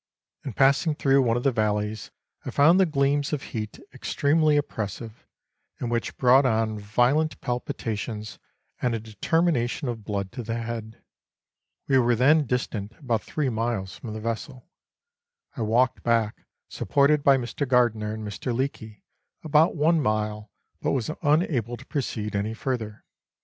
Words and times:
In 0.43 0.53
passing 0.53 0.95
through 0.95 1.21
one 1.21 1.37
of 1.37 1.43
the 1.43 1.51
valleys 1.51 2.09
I 2.43 2.49
found 2.49 2.79
the 2.79 2.87
gleams 2.87 3.33
of 3.33 3.43
heat 3.53 3.79
extremely 3.93 4.57
oppressive, 4.57 5.27
and 5.79 5.91
which 5.91 6.17
brought 6.17 6.43
on 6.43 6.79
violent 6.79 7.39
palpitations 7.39 8.39
and 8.81 8.95
a 8.95 8.99
determination 8.99 9.87
of 9.87 10.03
blood 10.03 10.31
to 10.31 10.41
the 10.41 10.55
head. 10.57 11.03
We 11.87 11.99
were 11.99 12.15
then 12.15 12.47
distant 12.47 12.93
about 12.97 13.21
three 13.21 13.49
miles 13.49 13.95
from 13.99 14.13
the 14.15 14.19
vessel. 14.19 14.67
I 15.55 15.61
walked 15.61 16.01
back, 16.01 16.47
supported 16.67 17.23
by 17.23 17.37
Mr. 17.37 17.67
Gardiner 17.67 18.11
and 18.15 18.27
Mr. 18.27 18.55
Leake, 18.55 19.03
about 19.43 19.75
one 19.75 20.01
mile, 20.01 20.49
but 20.81 20.93
was 20.93 21.11
unable 21.21 21.77
to 21.77 21.85
proceed 21.85 22.35
any 22.35 22.55
further. 22.55 23.05